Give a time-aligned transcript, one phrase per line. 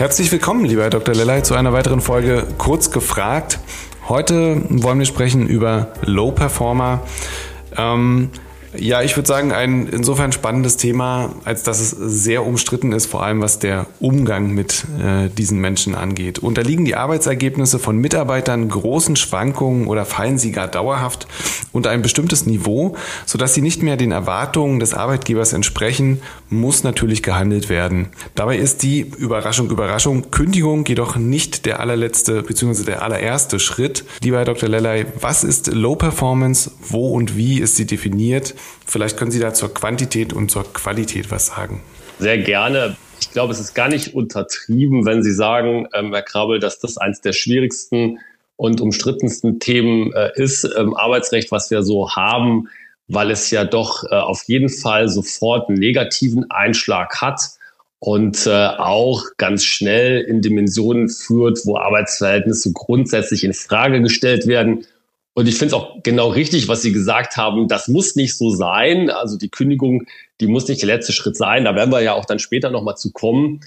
[0.00, 1.14] Herzlich willkommen, lieber Herr Dr.
[1.14, 3.58] Lellay, zu einer weiteren Folge Kurz gefragt.
[4.08, 7.02] Heute wollen wir sprechen über Low Performer.
[7.76, 8.30] Ähm,
[8.76, 13.22] ja, ich würde sagen, ein insofern spannendes Thema, als dass es sehr umstritten ist, vor
[13.22, 16.38] allem was der Umgang mit äh, diesen Menschen angeht.
[16.38, 21.26] Unterliegen die Arbeitsergebnisse von Mitarbeitern großen Schwankungen oder fallen sie gar dauerhaft
[21.72, 22.96] unter ein bestimmtes Niveau,
[23.26, 28.08] sodass sie nicht mehr den Erwartungen des Arbeitgebers entsprechen, muss natürlich gehandelt werden.
[28.36, 32.84] Dabei ist die Überraschung, Überraschung, Kündigung jedoch nicht der allerletzte bzw.
[32.84, 34.04] der allererste Schritt.
[34.22, 34.68] Lieber Herr Dr.
[34.68, 36.70] Lellay, was ist Low Performance?
[36.88, 38.54] Wo und wie ist sie definiert?
[38.86, 41.82] Vielleicht können Sie da zur Quantität und zur Qualität was sagen.
[42.18, 42.96] Sehr gerne.
[43.20, 46.96] Ich glaube, es ist gar nicht untertrieben, wenn Sie sagen, ähm, Herr Krabbel, dass das
[46.96, 48.18] eines der schwierigsten
[48.56, 52.68] und umstrittensten Themen äh, ist im Arbeitsrecht, was wir so haben,
[53.08, 57.40] weil es ja doch äh, auf jeden Fall sofort einen negativen Einschlag hat
[58.00, 64.86] und äh, auch ganz schnell in Dimensionen führt, wo Arbeitsverhältnisse grundsätzlich in Frage gestellt werden
[65.40, 67.66] und ich finde es auch genau richtig, was Sie gesagt haben.
[67.66, 69.08] Das muss nicht so sein.
[69.08, 70.04] Also die Kündigung,
[70.38, 71.64] die muss nicht der letzte Schritt sein.
[71.64, 73.60] Da werden wir ja auch dann später nochmal zu kommen.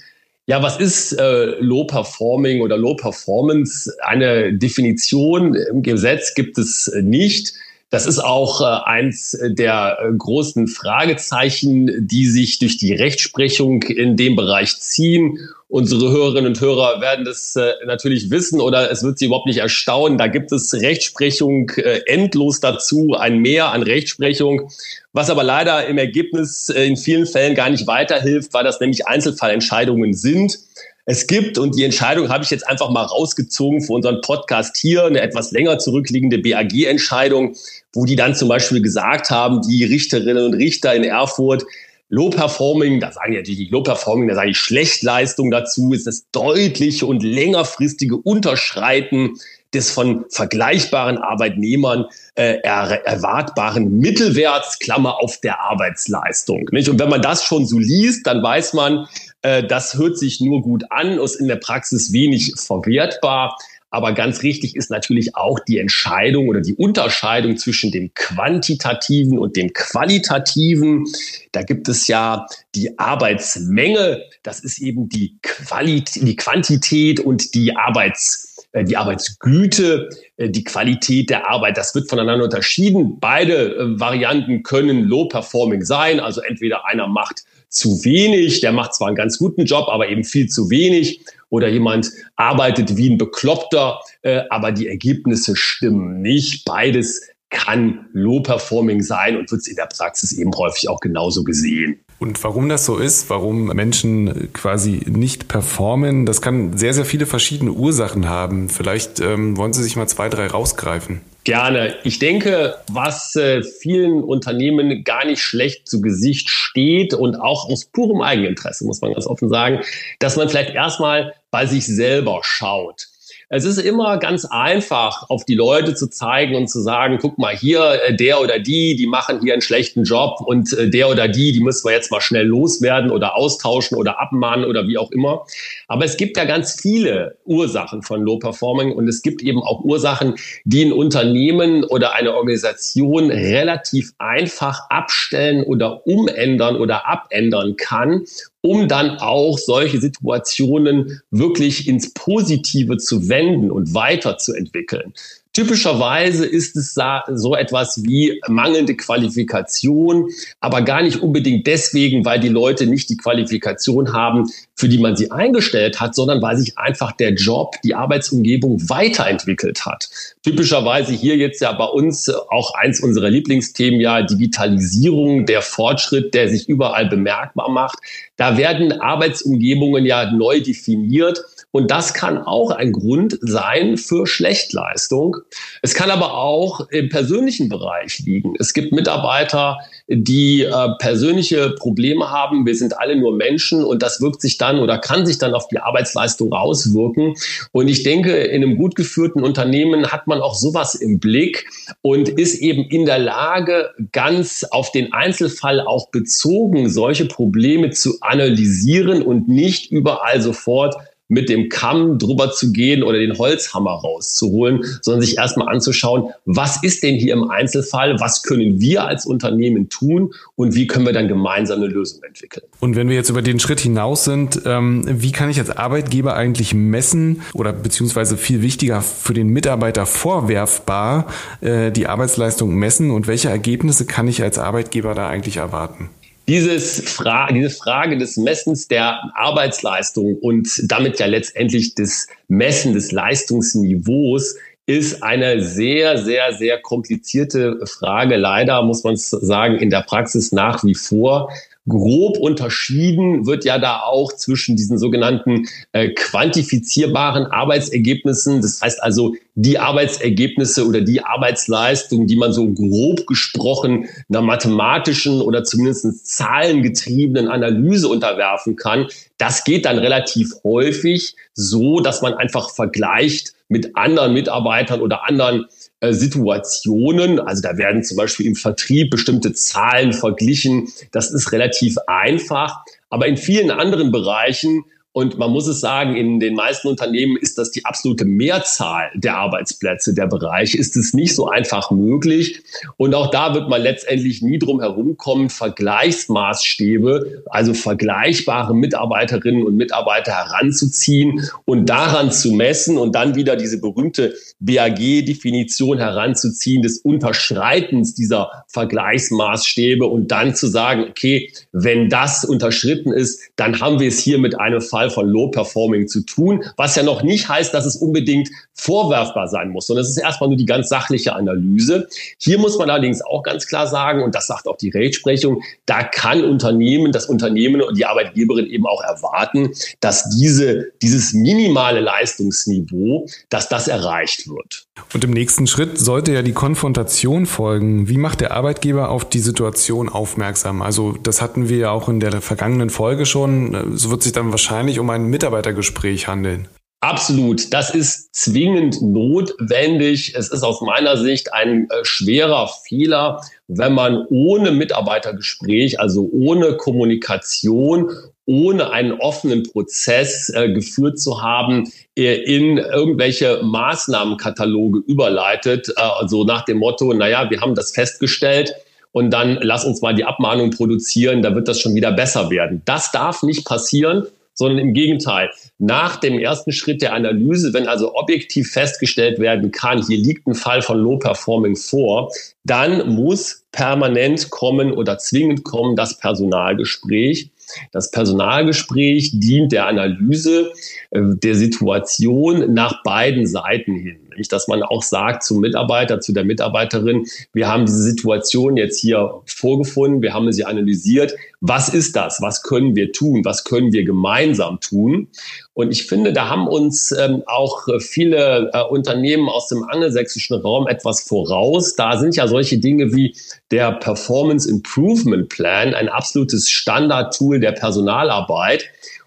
[0.46, 3.92] Ja, was ist äh, Low Performing oder Low Performance?
[4.02, 7.54] Eine Definition im Gesetz gibt es nicht.
[7.94, 14.16] Das ist auch äh, eins der äh, großen Fragezeichen, die sich durch die Rechtsprechung in
[14.16, 15.38] dem Bereich ziehen.
[15.68, 19.58] Unsere Hörerinnen und Hörer werden das äh, natürlich wissen oder es wird sie überhaupt nicht
[19.58, 20.18] erstaunen.
[20.18, 21.70] Da gibt es Rechtsprechung
[22.06, 24.72] endlos dazu, ein Mehr an Rechtsprechung,
[25.12, 30.14] was aber leider im Ergebnis in vielen Fällen gar nicht weiterhilft, weil das nämlich Einzelfallentscheidungen
[30.14, 30.58] sind.
[31.06, 35.04] Es gibt, und die Entscheidung habe ich jetzt einfach mal rausgezogen für unseren Podcast hier,
[35.04, 37.56] eine etwas länger zurückliegende BAG-Entscheidung,
[37.92, 41.64] wo die dann zum Beispiel gesagt haben, die Richterinnen und Richter in Erfurt,
[42.08, 46.06] Low Performing, da sagen die natürlich nicht Low Performing, da sage ich Schlechtleistung dazu, ist
[46.06, 49.34] das deutliche und längerfristige Unterschreiten
[49.74, 56.68] des von vergleichbaren Arbeitnehmern äh, er, erwartbaren Mittelwerts, Klammer auf der Arbeitsleistung.
[56.70, 56.88] Nicht?
[56.88, 59.08] Und wenn man das schon so liest, dann weiß man,
[59.44, 63.56] äh, das hört sich nur gut an, ist in der Praxis wenig verwertbar.
[63.90, 69.54] Aber ganz richtig ist natürlich auch die Entscheidung oder die Unterscheidung zwischen dem quantitativen und
[69.54, 71.04] dem qualitativen.
[71.52, 77.76] Da gibt es ja die Arbeitsmenge, das ist eben die, Qualität, die Quantität und die
[77.76, 83.20] Arbeits äh, die Arbeitsgüte, äh, die Qualität der Arbeit, das wird voneinander unterschieden.
[83.20, 87.44] Beide Varianten können low performing sein, also entweder einer macht
[87.74, 91.24] zu wenig, der macht zwar einen ganz guten Job, aber eben viel zu wenig.
[91.50, 96.64] Oder jemand arbeitet wie ein Bekloppter, äh, aber die Ergebnisse stimmen nicht.
[96.64, 97.20] Beides
[97.50, 102.00] kann Low-Performing sein und wird in der Praxis eben häufig auch genauso gesehen.
[102.18, 107.26] Und warum das so ist, warum Menschen quasi nicht performen, das kann sehr, sehr viele
[107.26, 108.68] verschiedene Ursachen haben.
[108.68, 111.20] Vielleicht ähm, wollen Sie sich mal zwei, drei rausgreifen.
[111.44, 111.96] Gerne.
[112.04, 117.84] Ich denke, was äh, vielen Unternehmen gar nicht schlecht zu Gesicht steht und auch aus
[117.84, 119.80] purem Eigeninteresse, muss man ganz offen sagen,
[120.20, 123.08] dass man vielleicht erstmal bei sich selber schaut.
[123.48, 127.54] Es ist immer ganz einfach, auf die Leute zu zeigen und zu sagen, guck mal
[127.54, 131.28] hier, äh, der oder die, die machen hier einen schlechten Job und äh, der oder
[131.28, 135.10] die, die müssen wir jetzt mal schnell loswerden oder austauschen oder abmahnen oder wie auch
[135.10, 135.44] immer.
[135.88, 139.84] Aber es gibt ja ganz viele Ursachen von Low Performing und es gibt eben auch
[139.84, 140.34] Ursachen,
[140.64, 148.24] die ein Unternehmen oder eine Organisation relativ einfach abstellen oder umändern oder abändern kann
[148.64, 155.12] um dann auch solche Situationen wirklich ins Positive zu wenden und weiterzuentwickeln.
[155.54, 156.98] Typischerweise ist es
[157.34, 160.28] so etwas wie mangelnde Qualifikation,
[160.58, 165.14] aber gar nicht unbedingt deswegen, weil die Leute nicht die Qualifikation haben, für die man
[165.14, 170.10] sie eingestellt hat, sondern weil sich einfach der Job, die Arbeitsumgebung weiterentwickelt hat.
[170.42, 176.48] Typischerweise hier jetzt ja bei uns auch eins unserer Lieblingsthemen ja Digitalisierung, der Fortschritt, der
[176.48, 178.00] sich überall bemerkbar macht.
[178.36, 185.38] Da werden Arbeitsumgebungen ja neu definiert und das kann auch ein Grund sein für Schlechtleistung.
[185.82, 188.54] Es kann aber auch im persönlichen Bereich liegen.
[188.60, 192.64] Es gibt Mitarbeiter, die äh, persönliche Probleme haben.
[192.64, 195.66] Wir sind alle nur Menschen und das wirkt sich dann oder kann sich dann auf
[195.66, 197.34] die Arbeitsleistung auswirken.
[197.72, 201.66] Und ich denke, in einem gut geführten Unternehmen hat man auch sowas im Blick
[202.02, 208.18] und ist eben in der Lage, ganz auf den Einzelfall auch bezogen solche Probleme zu
[208.20, 210.94] analysieren und nicht überall sofort
[211.28, 216.82] mit dem Kamm drüber zu gehen oder den Holzhammer rauszuholen, sondern sich erstmal anzuschauen, was
[216.82, 221.12] ist denn hier im Einzelfall, was können wir als Unternehmen tun und wie können wir
[221.12, 222.66] dann gemeinsam eine Lösung entwickeln.
[222.80, 226.34] Und wenn wir jetzt über den Schritt hinaus sind, ähm, wie kann ich als Arbeitgeber
[226.34, 231.26] eigentlich messen oder beziehungsweise viel wichtiger für den Mitarbeiter vorwerfbar
[231.60, 236.10] äh, die Arbeitsleistung messen und welche Ergebnisse kann ich als Arbeitgeber da eigentlich erwarten?
[236.46, 243.12] Dieses Fra diese Frage des Messens der Arbeitsleistung und damit ja letztendlich des Messen des
[243.12, 244.56] Leistungsniveaus
[244.86, 248.36] ist eine sehr, sehr, sehr komplizierte Frage.
[248.36, 251.50] Leider muss man sagen, in der Praxis nach wie vor.
[251.88, 258.60] Grob unterschieden wird ja da auch zwischen diesen sogenannten äh, quantifizierbaren Arbeitsergebnissen.
[258.60, 265.40] Das heißt also die Arbeitsergebnisse oder die Arbeitsleistung, die man so grob gesprochen einer mathematischen
[265.40, 269.06] oder zumindest zahlengetriebenen Analyse unterwerfen kann.
[269.38, 275.66] Das geht dann relativ häufig so, dass man einfach vergleicht mit anderen Mitarbeitern oder anderen
[276.00, 277.40] äh, Situationen.
[277.40, 280.88] Also da werden zum Beispiel im Vertrieb bestimmte Zahlen verglichen.
[281.12, 282.84] Das ist relativ einfach.
[283.08, 287.56] Aber in vielen anderen Bereichen und man muss es sagen, in den meisten Unternehmen ist
[287.56, 292.64] das die absolute Mehrzahl der Arbeitsplätze, der Bereich, ist es nicht so einfach möglich.
[292.96, 300.32] Und auch da wird man letztendlich nie drum herumkommen, Vergleichsmaßstäbe, also vergleichbare Mitarbeiterinnen und Mitarbeiter
[300.32, 308.64] heranzuziehen und daran zu messen und dann wieder diese berühmte BAG-Definition heranzuziehen des Unterschreitens dieser
[308.66, 314.38] Vergleichsmaßstäbe und dann zu sagen, okay, wenn das unterschritten ist, dann haben wir es hier
[314.38, 317.84] mit einem Fall Fall von Low Performing zu tun, was ja noch nicht heißt, dass
[317.84, 322.08] es unbedingt vorwerfbar sein muss, sondern es ist erstmal nur die ganz sachliche Analyse.
[322.38, 326.02] Hier muss man allerdings auch ganz klar sagen, und das sagt auch die Rechtsprechung, da
[326.02, 329.70] kann Unternehmen, das Unternehmen und die Arbeitgeberin eben auch erwarten,
[330.00, 334.86] dass diese, dieses minimale Leistungsniveau, dass das erreicht wird.
[335.12, 338.08] Und im nächsten Schritt sollte ja die Konfrontation folgen.
[338.08, 340.82] Wie macht der Arbeitgeber auf die Situation aufmerksam?
[340.82, 343.96] Also das hatten wir ja auch in der vergangenen Folge schon.
[343.96, 346.68] So wird sich dann wahrscheinlich um ein Mitarbeitergespräch handeln.
[347.04, 347.70] Absolut.
[347.74, 350.32] Das ist zwingend notwendig.
[350.34, 356.78] Es ist aus meiner Sicht ein äh, schwerer Fehler, wenn man ohne Mitarbeitergespräch, also ohne
[356.78, 358.10] Kommunikation,
[358.46, 366.64] ohne einen offenen Prozess äh, geführt zu haben, äh, in irgendwelche Maßnahmenkataloge überleitet, also nach
[366.64, 368.72] dem Motto, naja, wir haben das festgestellt,
[369.12, 372.80] und dann lass uns mal die Abmahnung produzieren, da wird das schon wieder besser werden.
[372.86, 375.50] Das darf nicht passieren sondern im Gegenteil.
[375.78, 380.54] Nach dem ersten Schritt der Analyse, wenn also objektiv festgestellt werden kann, hier liegt ein
[380.54, 382.32] Fall von Low Performing vor,
[382.64, 387.50] dann muss permanent kommen oder zwingend kommen das Personalgespräch.
[387.92, 390.72] Das Personalgespräch dient der Analyse
[391.10, 394.23] äh, der Situation nach beiden Seiten hin.
[394.34, 399.00] Nämlich, dass man auch sagt zum Mitarbeiter, zu der Mitarbeiterin, wir haben diese Situation jetzt
[399.00, 401.34] hier vorgefunden, wir haben sie analysiert.
[401.60, 402.42] Was ist das?
[402.42, 403.44] Was können wir tun?
[403.44, 405.28] Was können wir gemeinsam tun?
[405.72, 410.86] Und ich finde, da haben uns ähm, auch viele äh, Unternehmen aus dem angelsächsischen Raum
[410.86, 411.96] etwas voraus.
[411.96, 413.36] Da sind ja solche Dinge wie
[413.70, 418.84] der Performance Improvement Plan, ein absolutes Standardtool der Personalarbeit.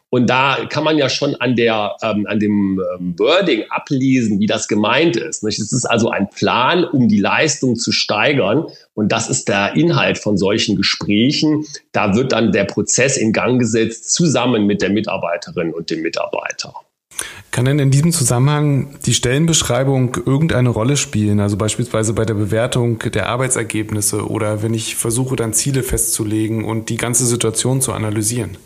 [0.10, 4.46] Und da kann man ja schon an der, ähm, an dem ähm, Wording ablesen, wie
[4.46, 5.44] das gemeint ist.
[5.44, 8.68] Es ist also ein Plan, um die Leistung zu steigern.
[8.94, 11.66] Und das ist der Inhalt von solchen Gesprächen.
[11.92, 16.74] Da wird dann der Prozess in Gang gesetzt, zusammen mit der Mitarbeiterin und dem Mitarbeiter.
[17.52, 21.40] Kann denn in diesem Zusammenhang die Stellenbeschreibung irgendeine Rolle spielen?
[21.40, 26.90] Also beispielsweise bei der Bewertung der Arbeitsergebnisse oder wenn ich versuche, dann Ziele festzulegen und
[26.90, 28.58] die ganze Situation zu analysieren?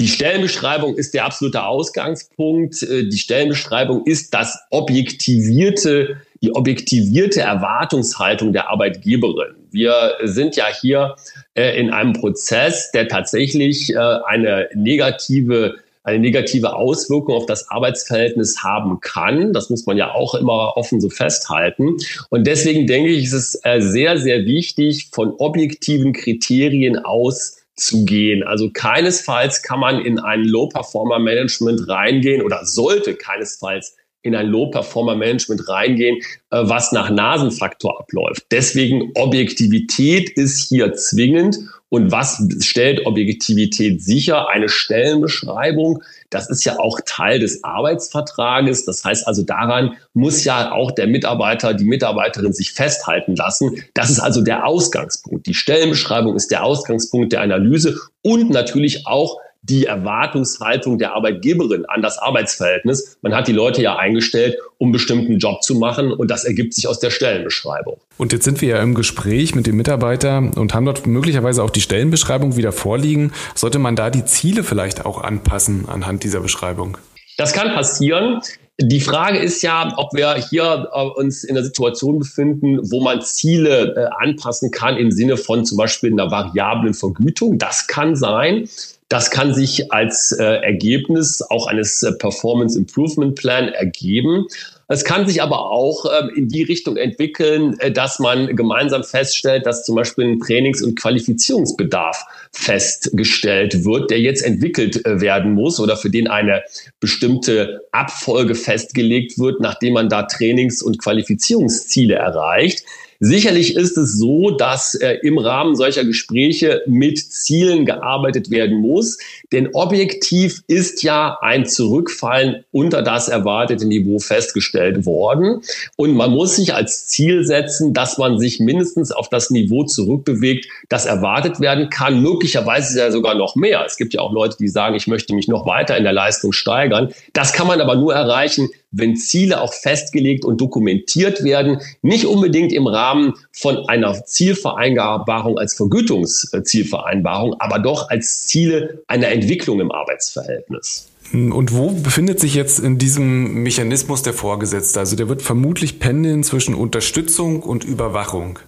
[0.00, 2.82] Die Stellenbeschreibung ist der absolute Ausgangspunkt.
[2.82, 9.54] Äh, die Stellenbeschreibung ist das objektivierte, die objektivierte Erwartungshaltung der Arbeitgeberin.
[9.70, 11.14] Wir sind ja hier
[11.54, 18.62] äh, in einem Prozess, der tatsächlich äh, eine negative eine negative Auswirkung auf das Arbeitsverhältnis
[18.62, 19.54] haben kann.
[19.54, 21.96] Das muss man ja auch immer offen so festhalten.
[22.28, 28.42] Und deswegen denke ich, ist es sehr, sehr wichtig, von objektiven Kriterien aus zu gehen.
[28.42, 36.16] Also keinesfalls kann man in ein Low-Performer-Management reingehen oder sollte keinesfalls in ein Low-Performer-Management reingehen,
[36.50, 38.46] äh, was nach Nasenfaktor abläuft.
[38.50, 41.58] Deswegen Objektivität ist hier zwingend.
[41.90, 44.48] Und was stellt Objektivität sicher?
[44.48, 46.02] Eine Stellenbeschreibung.
[46.30, 48.84] Das ist ja auch Teil des Arbeitsvertrages.
[48.84, 53.84] Das heißt also, daran muss ja auch der Mitarbeiter, die Mitarbeiterin sich festhalten lassen.
[53.92, 55.46] Das ist also der Ausgangspunkt.
[55.46, 62.02] Die Stellenbeschreibung ist der Ausgangspunkt der Analyse und natürlich auch die Erwartungshaltung der Arbeitgeberin an
[62.02, 63.16] das Arbeitsverhältnis.
[63.22, 66.86] Man hat die Leute ja eingestellt, um bestimmten Job zu machen und das ergibt sich
[66.86, 67.96] aus der Stellenbeschreibung.
[68.18, 71.70] Und jetzt sind wir ja im Gespräch mit dem Mitarbeiter und haben dort möglicherweise auch
[71.70, 73.32] die Stellenbeschreibung wieder vorliegen.
[73.54, 76.98] Sollte man da die Ziele vielleicht auch anpassen anhand dieser Beschreibung?
[77.38, 78.40] Das kann passieren.
[78.80, 83.22] Die Frage ist ja, ob wir hier äh, uns in einer Situation befinden, wo man
[83.22, 87.58] Ziele äh, anpassen kann im Sinne von zum Beispiel einer variablen Vergütung.
[87.58, 88.68] Das kann sein.
[89.14, 94.46] Das kann sich als äh, Ergebnis auch eines äh, Performance Improvement Plan ergeben.
[94.88, 99.66] Es kann sich aber auch äh, in die Richtung entwickeln, äh, dass man gemeinsam feststellt,
[99.66, 105.78] dass zum Beispiel ein Trainings- und Qualifizierungsbedarf festgestellt wird, der jetzt entwickelt äh, werden muss
[105.78, 106.64] oder für den eine
[106.98, 112.82] bestimmte Abfolge festgelegt wird, nachdem man da Trainings- und Qualifizierungsziele erreicht.
[113.24, 119.16] Sicherlich ist es so, dass äh, im Rahmen solcher Gespräche mit Zielen gearbeitet werden muss,
[119.54, 125.62] denn objektiv ist ja ein Zurückfallen unter das erwartete Niveau festgestellt worden
[125.96, 130.66] und man muss sich als Ziel setzen, dass man sich mindestens auf das Niveau zurückbewegt,
[130.88, 133.84] das erwartet werden kann, möglicherweise ja sogar noch mehr.
[133.86, 136.52] Es gibt ja auch Leute, die sagen, ich möchte mich noch weiter in der Leistung
[136.52, 137.14] steigern.
[137.32, 142.72] Das kann man aber nur erreichen, wenn Ziele auch festgelegt und dokumentiert werden, nicht unbedingt
[142.72, 149.43] im Rahmen von einer Zielvereinbarung als Vergütungszielvereinbarung, aber doch als Ziele einer Entwicklung
[149.80, 151.08] im Arbeitsverhältnis.
[151.32, 155.00] Und wo befindet sich jetzt in diesem Mechanismus der Vorgesetzte?
[155.00, 158.58] Also der wird vermutlich pendeln zwischen Unterstützung und Überwachung.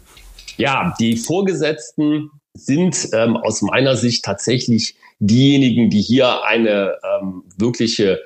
[0.56, 8.20] Ja, die Vorgesetzten sind ähm, aus meiner Sicht tatsächlich diejenigen, die hier eine ähm, wirkliche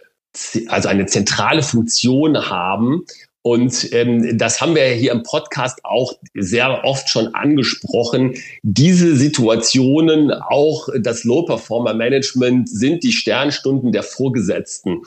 [0.68, 3.04] also eine zentrale Funktion haben.
[3.42, 8.34] Und ähm, das haben wir hier im Podcast auch sehr oft schon angesprochen.
[8.62, 15.02] Diese Situationen, auch das Low-Performer-Management, sind die Sternstunden der Vorgesetzten.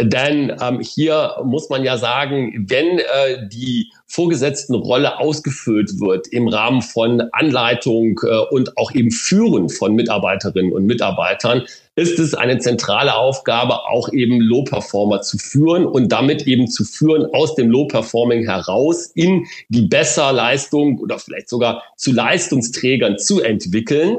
[0.00, 6.82] Denn ähm, hier muss man ja sagen, wenn äh, die Vorgesetztenrolle ausgefüllt wird im Rahmen
[6.82, 11.62] von Anleitung äh, und auch eben Führen von Mitarbeiterinnen und Mitarbeitern,
[11.96, 17.26] ist es eine zentrale Aufgabe, auch eben Low-Performer zu führen und damit eben zu führen
[17.32, 24.18] aus dem Low-Performing heraus in die Besserleistung oder vielleicht sogar zu Leistungsträgern zu entwickeln.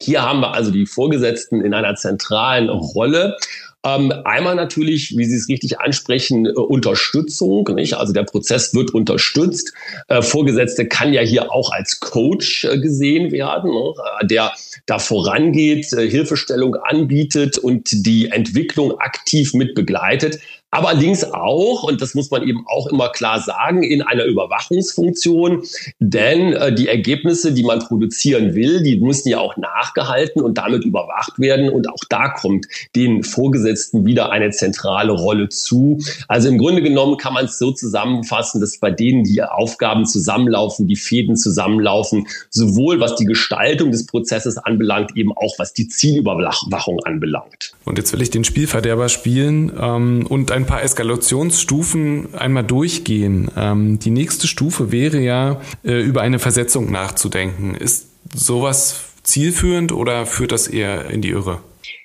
[0.00, 3.36] Hier haben wir also die Vorgesetzten in einer zentralen Rolle.
[3.84, 7.68] Ähm, einmal natürlich, wie Sie es richtig ansprechen, äh, Unterstützung.
[7.74, 7.94] Nicht?
[7.94, 9.74] Also der Prozess wird unterstützt.
[10.08, 13.92] Äh, Vorgesetzte kann ja hier auch als Coach äh, gesehen werden, ne?
[14.20, 14.52] Äh, der
[14.86, 20.40] da vorangeht, äh, Hilfestellung anbietet und die Entwicklung aktiv mit begleitet
[20.74, 25.62] aber links auch, und das muss man eben auch immer klar sagen, in einer Überwachungsfunktion,
[26.00, 30.84] denn äh, die Ergebnisse, die man produzieren will, die müssen ja auch nachgehalten und damit
[30.84, 31.68] überwacht werden.
[31.68, 32.66] Und auch da kommt
[32.96, 35.98] den Vorgesetzten wieder eine zentrale Rolle zu.
[36.26, 40.88] Also im Grunde genommen kann man es so zusammenfassen, dass bei denen die Aufgaben zusammenlaufen,
[40.88, 46.98] die Fäden zusammenlaufen, sowohl was die Gestaltung des Prozesses anbelangt, eben auch was die Zielüberwachung
[47.04, 47.74] anbelangt.
[47.84, 53.50] Und jetzt will ich den Spielverderber spielen ähm, und ein ein paar Eskalationsstufen einmal durchgehen.
[53.56, 57.74] Ähm, die nächste Stufe wäre ja, äh, über eine Versetzung nachzudenken.
[57.74, 61.60] Ist sowas zielführend oder führt das eher in die Irre?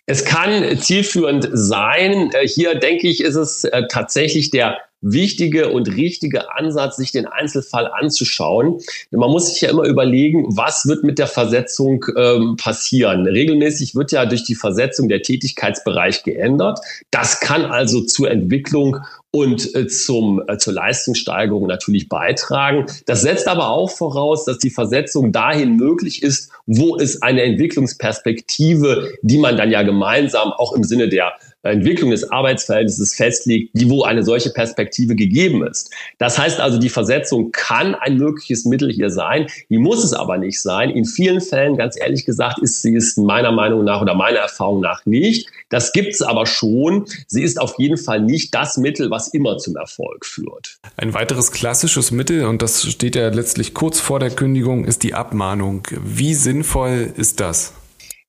[0.06, 2.32] Es kann zielführend sein.
[2.34, 7.26] Äh, hier denke ich, ist es äh, tatsächlich der wichtige und richtige Ansatz, sich den
[7.26, 8.80] Einzelfall anzuschauen.
[9.12, 13.26] Man muss sich ja immer überlegen, was wird mit der Versetzung ähm, passieren.
[13.26, 16.80] Regelmäßig wird ja durch die Versetzung der Tätigkeitsbereich geändert.
[17.12, 18.98] Das kann also zur Entwicklung
[19.32, 22.86] und äh, zum, äh, zur Leistungssteigerung natürlich beitragen.
[23.06, 29.12] Das setzt aber auch voraus, dass die Versetzung dahin möglich ist, wo es eine Entwicklungsperspektive,
[29.22, 34.04] die man dann ja gemeinsam auch im Sinne der Entwicklung des Arbeitsverhältnisses festlegt, die wo
[34.04, 35.94] eine solche Perspektive gegeben ist.
[36.18, 40.38] Das heißt also, die Versetzung kann ein mögliches Mittel hier sein, die muss es aber
[40.38, 40.90] nicht sein.
[40.90, 44.80] In vielen Fällen, ganz ehrlich gesagt, ist sie es meiner Meinung nach oder meiner Erfahrung
[44.80, 45.50] nach nicht.
[45.70, 47.06] Das gibt es aber schon.
[47.28, 50.80] Sie ist auf jeden Fall nicht das Mittel, was immer zum Erfolg führt.
[50.98, 55.14] Ein weiteres klassisches Mittel, und das steht ja letztlich kurz vor der Kündigung, ist die
[55.14, 55.84] Abmahnung.
[56.04, 57.74] Wie sinnvoll ist das?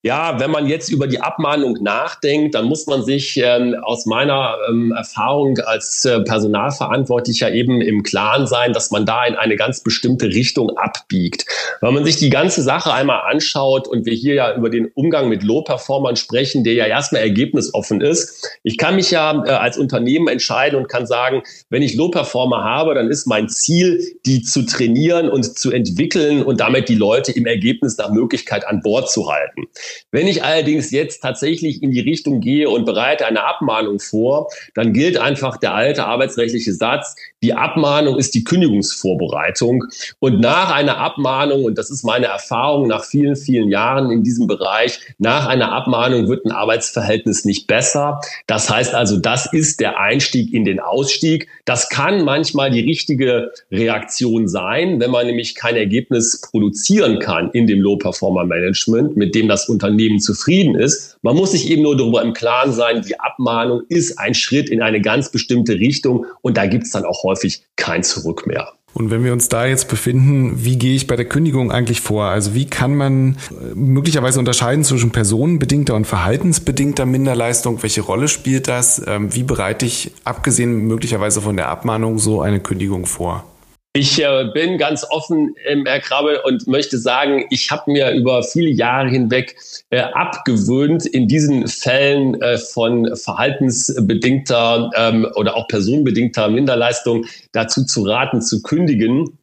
[0.02, 4.56] Ja, wenn man jetzt über die Abmahnung nachdenkt, dann muss man sich ähm, aus meiner
[4.66, 9.82] ähm, Erfahrung als äh, Personalverantwortlicher eben im Klaren sein, dass man da in eine ganz
[9.82, 11.44] bestimmte Richtung abbiegt.
[11.82, 15.28] Wenn man sich die ganze Sache einmal anschaut und wir hier ja über den Umgang
[15.28, 18.48] mit Low-Performern sprechen, der ja erstmal ergebnisoffen ist.
[18.62, 22.94] Ich kann mich ja äh, als Unternehmen entscheiden und kann sagen, wenn ich Low-Performer habe,
[22.94, 27.44] dann ist mein Ziel, die zu trainieren und zu entwickeln und damit die Leute im
[27.44, 29.66] Ergebnis nach Möglichkeit an Bord zu halten.
[30.10, 34.92] Wenn ich allerdings jetzt tatsächlich in die Richtung gehe und bereite eine Abmahnung vor, dann
[34.92, 39.84] gilt einfach der alte arbeitsrechtliche Satz, die Abmahnung ist die Kündigungsvorbereitung.
[40.18, 44.46] Und nach einer Abmahnung, und das ist meine Erfahrung nach vielen, vielen Jahren in diesem
[44.46, 48.20] Bereich, nach einer Abmahnung wird ein Arbeitsverhältnis nicht besser.
[48.46, 51.48] Das heißt also, das ist der Einstieg in den Ausstieg.
[51.64, 57.66] Das kann manchmal die richtige Reaktion sein, wenn man nämlich kein Ergebnis produzieren kann in
[57.66, 59.79] dem Low-Performer-Management, mit dem das Unternehmen
[60.20, 61.18] zufrieden ist.
[61.22, 64.82] Man muss sich eben nur darüber im Klaren sein, die Abmahnung ist ein Schritt in
[64.82, 68.72] eine ganz bestimmte Richtung und da gibt es dann auch häufig kein Zurück mehr.
[68.92, 72.24] Und wenn wir uns da jetzt befinden, wie gehe ich bei der Kündigung eigentlich vor?
[72.24, 77.82] Also wie kann man äh, möglicherweise unterscheiden zwischen personenbedingter und verhaltensbedingter Minderleistung?
[77.82, 79.00] Welche Rolle spielt das?
[79.06, 83.44] Ähm, wie bereite ich, abgesehen möglicherweise von der Abmahnung, so eine Kündigung vor?
[83.92, 88.44] Ich äh, bin ganz offen, ähm, Herr Krabbe, und möchte sagen, ich habe mir über
[88.44, 89.56] viele Jahre hinweg
[89.90, 98.02] äh, abgewöhnt, in diesen Fällen äh, von verhaltensbedingter ähm, oder auch personenbedingter Minderleistung dazu zu
[98.04, 99.36] raten, zu kündigen.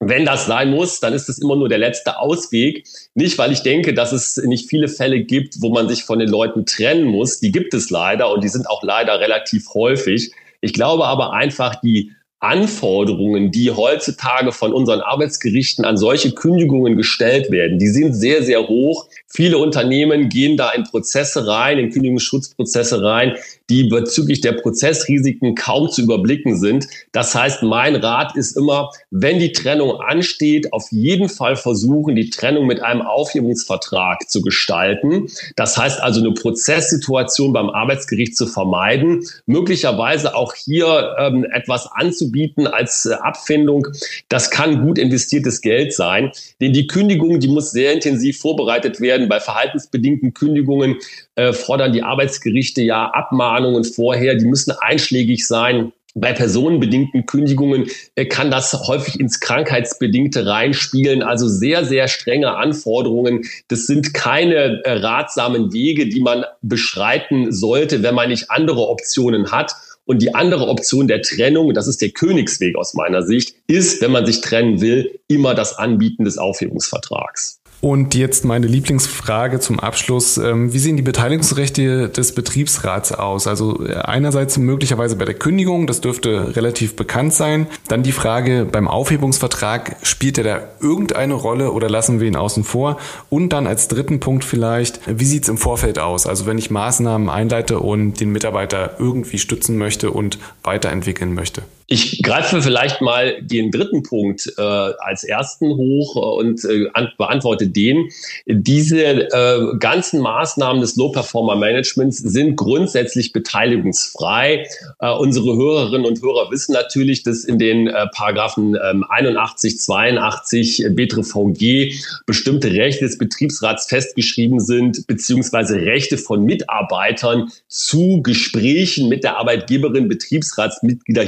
[0.00, 2.86] Wenn das sein muss, dann ist es immer nur der letzte Ausweg.
[3.14, 6.28] Nicht, weil ich denke, dass es nicht viele Fälle gibt, wo man sich von den
[6.28, 7.40] Leuten trennen muss.
[7.40, 10.30] Die gibt es leider und die sind auch leider relativ häufig.
[10.60, 12.12] Ich glaube aber einfach, die
[12.44, 18.68] Anforderungen, die heutzutage von unseren Arbeitsgerichten an solche Kündigungen gestellt werden, die sind sehr, sehr
[18.68, 19.06] hoch.
[19.26, 23.36] Viele Unternehmen gehen da in Prozesse rein, in Kündigungsschutzprozesse rein,
[23.70, 26.86] die bezüglich der Prozessrisiken kaum zu überblicken sind.
[27.12, 32.28] Das heißt, mein Rat ist immer, wenn die Trennung ansteht, auf jeden Fall versuchen, die
[32.28, 35.28] Trennung mit einem Aufhebungsvertrag zu gestalten.
[35.56, 42.33] Das heißt also, eine Prozesssituation beim Arbeitsgericht zu vermeiden, möglicherweise auch hier ähm, etwas anzubieten
[42.66, 43.86] als äh, Abfindung.
[44.28, 49.28] Das kann gut investiertes Geld sein, denn die Kündigung, die muss sehr intensiv vorbereitet werden.
[49.28, 50.96] Bei verhaltensbedingten Kündigungen
[51.36, 55.92] äh, fordern die Arbeitsgerichte ja Abmahnungen vorher, die müssen einschlägig sein.
[56.16, 61.24] Bei personenbedingten Kündigungen äh, kann das häufig ins Krankheitsbedingte reinspielen.
[61.24, 63.44] Also sehr, sehr strenge Anforderungen.
[63.66, 69.50] Das sind keine äh, ratsamen Wege, die man beschreiten sollte, wenn man nicht andere Optionen
[69.50, 69.74] hat.
[70.06, 74.12] Und die andere Option der Trennung, das ist der Königsweg aus meiner Sicht, ist, wenn
[74.12, 77.60] man sich trennen will, immer das Anbieten des Aufhebungsvertrags.
[77.84, 80.38] Und jetzt meine Lieblingsfrage zum Abschluss.
[80.38, 83.46] Ähm, wie sehen die Beteiligungsrechte des Betriebsrats aus?
[83.46, 87.66] Also äh, einerseits möglicherweise bei der Kündigung, das dürfte relativ bekannt sein.
[87.88, 92.64] Dann die Frage beim Aufhebungsvertrag, spielt er da irgendeine Rolle oder lassen wir ihn außen
[92.64, 92.96] vor?
[93.28, 96.26] Und dann als dritten Punkt vielleicht, wie sieht es im Vorfeld aus?
[96.26, 101.64] Also wenn ich Maßnahmen einleite und den Mitarbeiter irgendwie stützen möchte und weiterentwickeln möchte.
[101.86, 106.86] Ich greife vielleicht mal den dritten Punkt äh, als ersten hoch und äh,
[107.18, 108.08] beantworte den.
[108.46, 114.66] Diese äh, ganzen Maßnahmen des Low-Performer-Managements sind grundsätzlich beteiligungsfrei.
[114.98, 120.86] Äh, unsere Hörerinnen und Hörer wissen natürlich, dass in den äh, Paragraphen äh, 81, 82
[120.88, 121.94] BTRVG
[122.24, 130.08] bestimmte Rechte des Betriebsrats festgeschrieben sind, beziehungsweise Rechte von Mitarbeitern zu Gesprächen mit der Arbeitgeberin
[130.08, 131.24] Betriebsratsmitglieder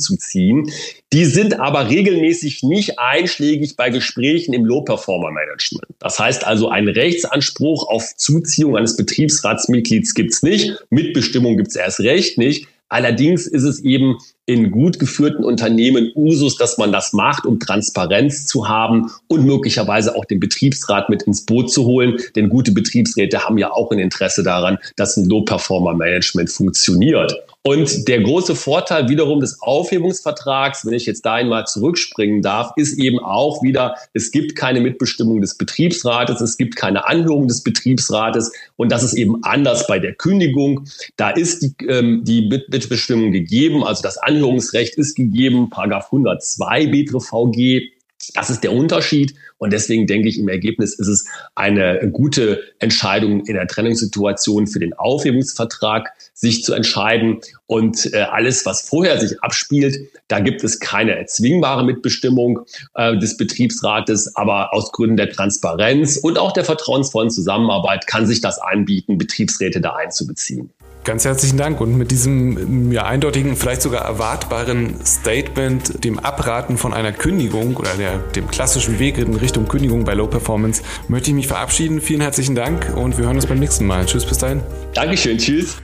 [0.00, 0.70] hinzuzuziehen.
[1.12, 5.86] Die sind aber regelmäßig nicht einschlägig bei Gesprächen im Low-Performer-Management.
[5.98, 10.72] Das heißt also, einen Rechtsanspruch auf Zuziehung eines Betriebsratsmitglieds gibt's nicht.
[10.90, 12.66] Mitbestimmung gibt's erst recht nicht.
[12.92, 18.46] Allerdings ist es eben in gut geführten Unternehmen Usus, dass man das macht, um Transparenz
[18.46, 22.16] zu haben und möglicherweise auch den Betriebsrat mit ins Boot zu holen.
[22.34, 27.32] Denn gute Betriebsräte haben ja auch ein Interesse daran, dass ein Low-Performer-Management funktioniert.
[27.62, 32.98] Und der große Vorteil wiederum des Aufhebungsvertrags, wenn ich jetzt da einmal zurückspringen darf, ist
[32.98, 38.50] eben auch wieder, es gibt keine Mitbestimmung des Betriebsrates, es gibt keine Anhörung des Betriebsrates
[38.76, 40.86] und das ist eben anders bei der Kündigung.
[41.16, 47.90] Da ist die, ähm, die Mitbestimmung gegeben, also das Anhörungsrecht ist gegeben, Paragraph 102 BTRVG.
[48.34, 49.34] Das ist der Unterschied.
[49.58, 54.78] Und deswegen denke ich, im Ergebnis ist es eine gute Entscheidung in der Trennungssituation für
[54.78, 57.40] den Aufhebungsvertrag, sich zu entscheiden.
[57.66, 59.98] Und äh, alles, was vorher sich abspielt,
[60.28, 62.60] da gibt es keine erzwingbare Mitbestimmung
[62.94, 68.40] äh, des Betriebsrates, aber aus Gründen der Transparenz und auch der vertrauensvollen Zusammenarbeit kann sich
[68.40, 70.70] das anbieten, Betriebsräte da einzubeziehen.
[71.04, 76.92] Ganz herzlichen Dank und mit diesem ja, eindeutigen, vielleicht sogar erwartbaren Statement, dem Abraten von
[76.92, 81.34] einer Kündigung oder der, dem klassischen Weg in Richtung Kündigung bei Low Performance, möchte ich
[81.34, 82.02] mich verabschieden.
[82.02, 84.04] Vielen herzlichen Dank und wir hören uns beim nächsten Mal.
[84.04, 84.60] Tschüss, bis dahin.
[84.92, 85.78] Dankeschön, tschüss.